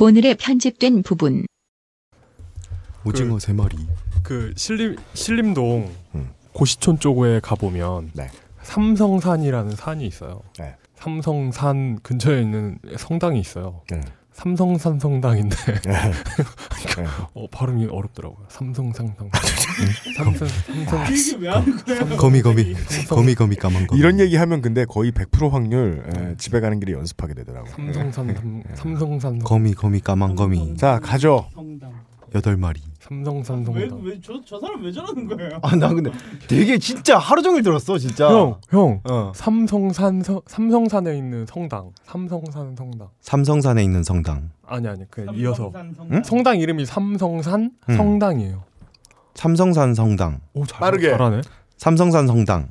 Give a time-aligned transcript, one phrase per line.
[0.00, 1.46] 오늘의 편집된 부분
[3.04, 3.76] 오징어 세 마리.
[4.24, 6.30] 그 신림 신림동 음.
[6.52, 8.28] 고시촌 쪽에 가 보면 네.
[8.62, 10.42] 삼성산이라는 산이 있어요.
[10.58, 10.74] 네.
[10.96, 13.82] 삼성산 근처에 있는 성당이 있어요.
[13.88, 14.00] 네.
[14.34, 15.56] 삼성산 성당인데
[15.86, 17.04] 네.
[17.34, 18.46] 어, 발음이 어렵더라고요.
[18.48, 19.30] 삼성산 성당.
[20.16, 22.16] 삼성 삼성 이게 왜 하는 거예요?
[22.16, 23.98] 거미 거미 삼성- 거미 거미 까만 거미.
[24.00, 27.68] 이런 얘기 하면 근데 거의 100% 확률 에, 집에 가는 길에 연습하게 되더라고.
[27.68, 31.48] 삼성산 삼, 삼성산 성- 거미 거미 까만 거미 자 가죠.
[31.54, 31.92] 성당.
[32.34, 32.80] 여덟 마리.
[32.98, 33.74] 삼성산 성당.
[33.74, 35.58] 왜왜저 저 사람 왜 저러는 거예요?
[35.62, 36.10] 아 나 근데
[36.48, 38.28] 되게 진짜 하루 종일 들었어 진짜.
[38.28, 39.00] 형, 형.
[39.08, 39.32] 어.
[39.34, 41.90] 삼성산 서, 삼성산에 있는 성당.
[42.04, 43.08] 삼성산 성당.
[43.20, 44.50] 삼성산에 있는 성당.
[44.66, 45.94] 아니 아니 그 이어서 삼성산 응?
[45.94, 46.22] 성당.
[46.24, 47.96] 성당 이름이 삼성산 음.
[47.96, 48.64] 성당이에요.
[49.34, 50.40] 삼성산 성당.
[50.54, 51.10] 오 잘, 빠르게.
[51.10, 51.40] 잘하네.
[51.76, 52.68] 삼성산 성당.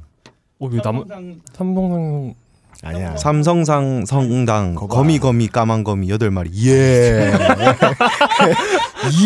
[0.59, 2.34] 어왜 남 삼성산 삼성산
[2.82, 3.16] 아니야.
[3.18, 4.76] 삼성산 성당.
[4.76, 4.94] 거봐.
[4.94, 6.50] 거미 거미 까만 거미 여덟 마리.
[6.68, 7.32] 예.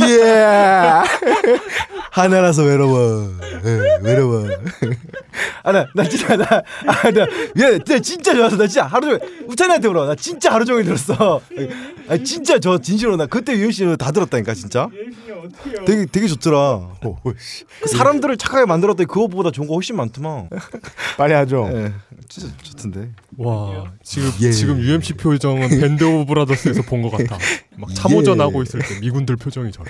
[0.09, 1.01] 예.
[2.11, 3.31] 하나라서 외로워.
[3.63, 4.47] 예, 외로워.
[5.63, 10.15] 아나 나 진짜 나아나 미안해 나 진짜 좋아서 나 진짜 하루 종일 우찬이한테 물어 나
[10.15, 11.41] 진짜 하루 종일 들었어.
[12.09, 14.87] 아 진짜 저 진심으로 나 그때 유현 씨다 들었다니까 진짜.
[15.85, 16.57] 되게 되게 좋더라.
[17.03, 17.63] 오, 씨.
[17.81, 20.49] 그 사람들을 착하게 만들었더니 그거보다 좋은 거 훨씬 많더만.
[21.17, 21.69] 빨리 하죠.
[21.71, 21.93] 예,
[22.29, 23.11] 진짜 좋던데.
[23.37, 24.51] 와 지금 예.
[24.51, 27.37] 지금 UMC 표정은 Band of Brothers에서 본 것 같아.
[27.77, 29.89] 막 참호전 하고 있을 때 미군들 표정이 저래.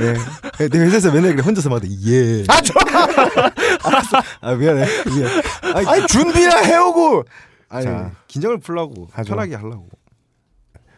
[0.00, 0.14] 예.
[0.60, 1.88] 예, 회사에서 맨날 그래 혼자서 말해.
[2.06, 2.44] 예.
[2.48, 2.82] 아 좋아.
[4.42, 4.86] 아 미안해.
[5.06, 5.30] 미안.
[5.74, 7.24] 아니, 아니 준비나 해오고.
[7.68, 8.12] 아니 자.
[8.28, 9.30] 긴장을 풀라고 하죠.
[9.30, 9.88] 편하게 하려고.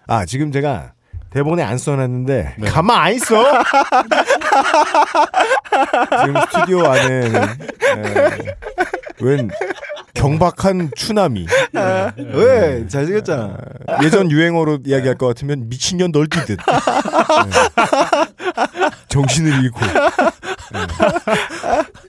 [0.06, 0.92] 아 지금 제가
[1.30, 2.68] 대본에 안 써놨는데 네.
[2.70, 3.44] 가만 안 있어.
[6.24, 8.54] 지금 스튜디오 안에는 에,
[9.20, 9.48] 웬
[10.18, 11.46] 경박한 추나미.
[12.16, 13.56] 왜 잘생겼잖아.
[14.02, 16.62] 예전 유행어로 이야기할 것 같으면 미친년 널뛰 듯 네.
[19.08, 19.92] 정신을 잃고 네.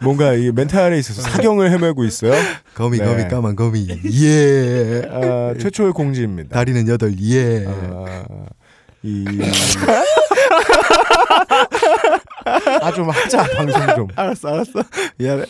[0.01, 2.33] 뭔가 이 멘탈에 있어서 사경을 헤매고 있어요.
[2.73, 3.05] 거미 네.
[3.05, 3.87] 거미 까만 거미.
[3.87, 5.03] 예.
[5.11, 6.55] 아, 최초의 공지입니다.
[6.55, 7.13] 다리는 여덟.
[7.21, 7.65] 예.
[7.67, 8.25] 아,
[9.03, 9.25] 이...
[12.81, 14.07] 아좀 하자 방송 좀.
[14.15, 14.83] 알았어 알았어.
[15.17, 15.45] 미안해.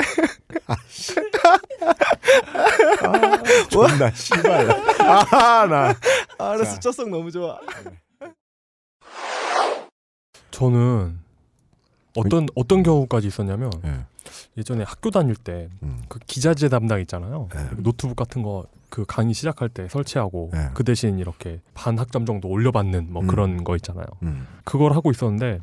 [3.87, 4.69] 존나 씨발.
[5.33, 5.95] 아나
[6.37, 6.79] 알았어 자.
[6.79, 7.59] 첫성 너무 좋아.
[10.51, 11.19] 저는
[12.15, 14.05] 어떤 어떤 경우까지 있었냐면 예.
[14.57, 16.01] 예전에 학교 다닐 때그 음.
[16.27, 17.47] 기자재 담당 있잖아요.
[17.53, 17.69] 네.
[17.77, 20.69] 노트북 같은 거 그 강의 시작할 때 설치하고 네.
[20.73, 23.27] 그 대신 이렇게 반 학점 정도 올려받는 뭐 음.
[23.27, 24.05] 그런 거 있잖아요.
[24.23, 24.47] 음.
[24.63, 25.61] 그걸 하고 있었는데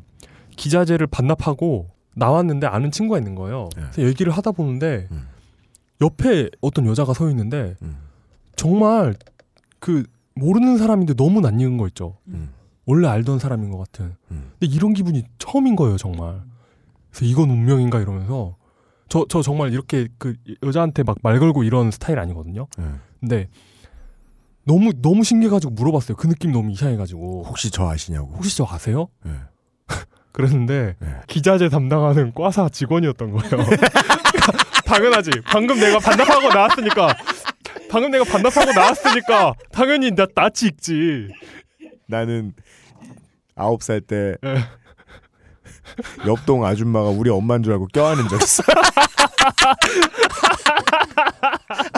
[0.55, 3.69] 기자재를 반납하고 나왔는데 아는 친구가 있는 거예요.
[3.75, 3.83] 네.
[3.91, 5.27] 그래서 얘기를 하다 보는데 음.
[6.01, 7.97] 옆에 어떤 여자가 서 있는데 음.
[8.57, 9.15] 정말
[9.79, 10.03] 그
[10.35, 12.17] 모르는 사람인데 너무 낯익은 거 있죠.
[12.27, 12.51] 음.
[12.85, 14.15] 원래 알던 사람인 것 같은.
[14.31, 14.51] 음.
[14.59, 16.41] 근데 이런 기분이 처음인 거예요, 정말.
[17.11, 18.55] 그래서 이건 운명인가 이러면서
[19.09, 22.67] 저 저 정말 이렇게 그 여자한테 막 말 걸고 이런 스타일 아니거든요.
[22.79, 22.83] 예.
[23.21, 23.47] 근데
[24.65, 26.17] 너무 너무 신기해가지고 물어봤어요.
[26.17, 28.33] 그 느낌 너무 이상해가지고 혹시 저 아시냐고.
[28.35, 29.07] 혹시 저 아세요?
[29.25, 29.31] 예.
[30.33, 31.07] 그랬는데 예.
[31.27, 33.65] 기자재 담당하는 과사 직원이었던 거예요.
[34.85, 35.31] 당연하지.
[35.45, 37.15] 방금 내가 반납하고 나왔으니까
[37.97, 41.29] 방금 내가 반납하고 나왔으니까 당연히 나 낯이 익지.
[42.05, 42.53] 나는
[43.55, 44.57] 아홉 살때 예.
[46.27, 48.61] 옆동 아줌마가 우리 엄마인 줄 알고 껴안은 적 있어.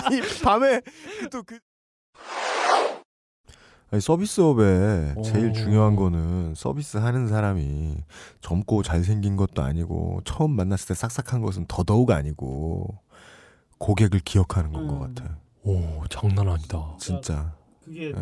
[0.05, 0.79] 아니 밤에
[1.29, 1.59] 또 그
[3.91, 5.51] 아니 서비스업에 제일 오.
[5.53, 7.97] 중요한 거는 서비스 하는 사람이
[8.39, 12.99] 젊고 잘생긴 것도 아니고 처음 만났을 때 싹싹한 것은 더더욱 아니고
[13.79, 15.15] 고객을 기억하는 건것 음.
[15.15, 15.37] 같아.
[15.63, 16.95] 오 장난 아니다.
[16.99, 17.53] 진짜.
[17.83, 18.13] 그게 예.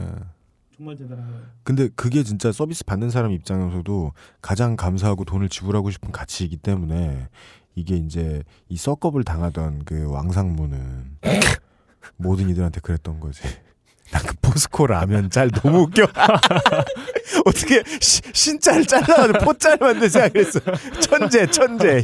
[0.75, 1.43] 정말 대단한 거예요.
[1.63, 7.27] 근데 그게 진짜 서비스 받는 사람 입장에서도 가장 감사하고 돈을 지불하고 싶은 가치이기 때문에
[7.75, 11.17] 이게 이제 이 썩업을 당하던 그 왕상무는
[12.17, 13.41] 모든 이들한테 그랬던 거지.
[14.11, 16.03] 나그 포스코 라면 짤 너무 웃겨.
[17.45, 20.59] 어떻게 시- 신짤 잘라가지고 포짤 만들 생각했어.
[21.01, 22.01] 천재 천재.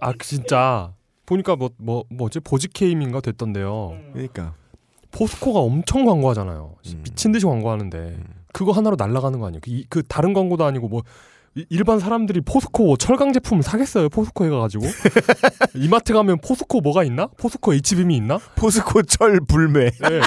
[0.00, 0.92] 아 진짜
[1.26, 3.98] 보니까 뭐 뭐 뭐, 지 보직케임인가 됐던데요.
[4.12, 4.54] 그러니까
[5.10, 6.74] 포스코가 엄청 광고하잖아요.
[6.86, 7.00] 음.
[7.04, 8.18] 미친 듯이 광고하는데
[8.52, 9.60] 그거 하나로 날아가는 거 아니에요?
[9.62, 11.02] 그, 이- 그 다른 광고도 아니고 뭐
[11.54, 14.08] 이- 일반 사람들이 포스코 철강 제품을 사겠어요?
[14.10, 14.84] 포스코에 가가지고
[15.74, 17.28] 이마트 가면 포스코 뭐가 있나?
[17.38, 18.38] 포스코 HBM이 있나?
[18.56, 19.90] 포스코 철 불매.
[19.90, 20.20] 네.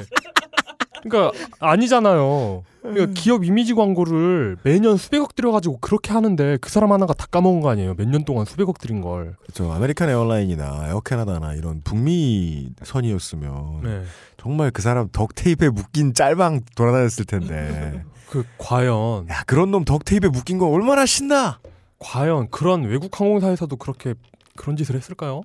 [1.04, 2.64] 그러니까 아니잖아요.
[2.82, 7.70] 그러니까 기업 이미지 광고를 매년 수백억 들여가지고 그렇게 하는데 그 사람 하나가 다 까먹은 거
[7.70, 7.94] 아니에요?
[7.96, 9.36] 몇 년 동안 수백억 들인 걸.
[9.42, 9.72] 그렇죠.
[9.72, 14.04] American Airline이나 Air Canada나 이런 북미 선이었으면 네.
[14.38, 18.04] 정말 그 사람 duct tape에 묶인 짤방 돌아다녔을 텐데.
[18.30, 21.60] 그 과연 야 그런 놈 duct tape에 묶인 거 얼마나 신나?
[22.00, 24.14] 과연 그런 외국 항공사에서도 그렇게
[24.56, 25.42] 그런 짓을 했을까요?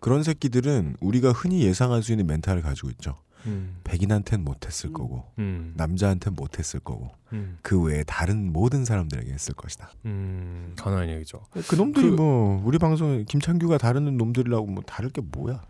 [0.00, 3.14] 그런 새끼들은 우리가 흔히 예상할 수 있는 멘탈을 가지고 있죠.
[3.46, 9.54] 음, 백인한텐 못했을 거고 음, 남자한텐 못했을 거고 음, 그 외에 다른 모든 사람들에게 했을
[9.54, 9.90] 것이다.
[10.06, 11.42] 음, 가능한 얘기죠.
[11.68, 15.60] 그 놈들이 그- 뭐 우리 방송에 김창규가 다루는 놈들이라고 뭐 다를 게 뭐야?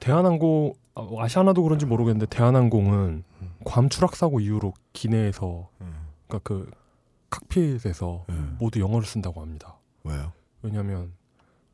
[0.00, 3.24] 대한항공 아, 아시아나도 그런지 모르겠는데 대한항공은
[3.64, 5.68] 괌 추락 사고 이후로 기내에서
[6.26, 6.70] 그러니까 그
[7.30, 8.56] 칵핏에서 음.
[8.58, 9.76] 모두 영어를 쓴다고 합니다.
[10.04, 10.32] 왜요?
[10.62, 11.12] 왜냐하면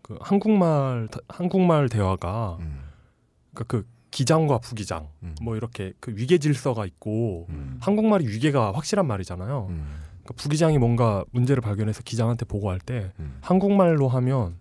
[0.02, 2.80] 그 한국말 한국말 대화가 음.
[3.54, 5.34] 그러니까 그 기장과 부기장 음.
[5.42, 7.78] 뭐 이렇게 그 위계 질서가 있고 음.
[7.80, 9.66] 한국말이 위계가 확실한 말이잖아요.
[9.70, 9.86] 음.
[10.22, 13.38] 그러니까 부기장이 뭔가 문제를 발견해서 기장한테 보고할 때 음.
[13.40, 14.60] 한국말로 하면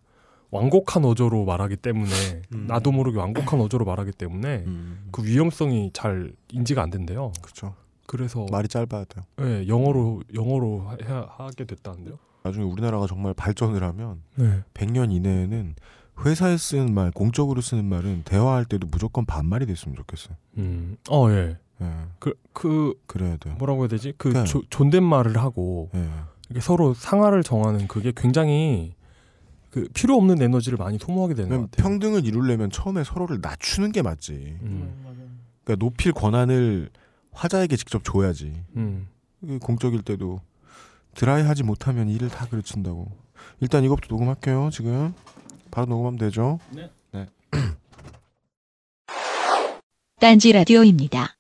[0.50, 2.10] 완곡한 어조로 말하기 때문에
[2.54, 2.66] 음.
[2.68, 5.08] 나도 모르게 완곡한 어조로 말하기 때문에 음.
[5.12, 7.32] 그 위험성이 잘 인지가 안 된대요.
[7.42, 7.76] 그렇죠.
[8.08, 9.26] 그래서 말이 짧아야 돼요.
[9.42, 12.18] 예, 영어로 영어로 하- 하게 됐다는데요.
[12.44, 14.64] 나중에 우리나라가 정말 발전을 하면 네.
[14.74, 15.76] 100년 이내에는
[16.26, 20.36] 회사에 쓰는 말, 공적으로 쓰는 말은 대화할 때도 무조건 반말이 됐으면 좋겠어요.
[20.58, 20.98] 음.
[21.10, 21.58] 어, 예.
[21.82, 21.92] 예.
[22.20, 23.56] 그, 그, 그래야 돼요.
[23.58, 24.14] 뭐라고 해야 되지?
[24.18, 24.44] 그 네.
[24.44, 26.08] 조- 존댓말을 하고 예.
[26.50, 28.94] 이게 서로 상하를 정하는 그게 굉장히
[29.72, 31.88] 그 필요 없는 에너지를 많이 소모하게 되는 것 같아요.
[31.90, 34.58] 평등을 이루려면 처음에 서로를 낮추는 게 맞지.
[34.62, 35.02] 음.
[35.04, 35.30] 맞아요.
[35.64, 36.90] 그러니까 높일 권한을
[37.32, 38.54] 화자에게 직접 줘야지.
[38.76, 39.08] 음.
[39.42, 40.42] 이게 공적일 때도
[41.16, 43.10] 드라이하지 못하면 일을 다 그르친다고.
[43.62, 44.70] 일단 이것부터 녹음할게요.
[44.72, 45.14] 지금
[45.72, 46.60] 바로 녹음하면 되죠.
[46.72, 46.90] 네.
[50.20, 51.36] 딴지 라디오입니다.